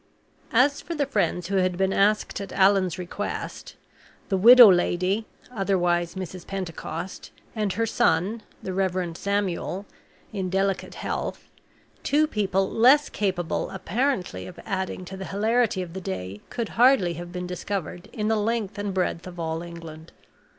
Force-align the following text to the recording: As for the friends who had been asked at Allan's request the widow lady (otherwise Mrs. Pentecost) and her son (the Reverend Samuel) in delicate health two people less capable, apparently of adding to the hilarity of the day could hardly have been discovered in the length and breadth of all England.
As 0.51 0.81
for 0.81 0.95
the 0.95 1.05
friends 1.05 1.45
who 1.49 1.57
had 1.57 1.77
been 1.77 1.93
asked 1.93 2.41
at 2.41 2.51
Allan's 2.53 2.97
request 2.97 3.75
the 4.29 4.35
widow 4.35 4.67
lady 4.71 5.27
(otherwise 5.51 6.15
Mrs. 6.15 6.47
Pentecost) 6.47 7.29
and 7.55 7.73
her 7.73 7.85
son 7.85 8.41
(the 8.63 8.73
Reverend 8.73 9.15
Samuel) 9.15 9.85
in 10.33 10.49
delicate 10.49 10.95
health 10.95 11.51
two 12.01 12.25
people 12.25 12.67
less 12.67 13.09
capable, 13.09 13.69
apparently 13.69 14.47
of 14.47 14.59
adding 14.65 15.05
to 15.05 15.15
the 15.15 15.25
hilarity 15.25 15.83
of 15.83 15.93
the 15.93 16.01
day 16.01 16.41
could 16.49 16.69
hardly 16.69 17.13
have 17.13 17.31
been 17.31 17.45
discovered 17.45 18.09
in 18.11 18.27
the 18.27 18.35
length 18.37 18.79
and 18.79 18.95
breadth 18.95 19.27
of 19.27 19.39
all 19.39 19.61
England. 19.61 20.11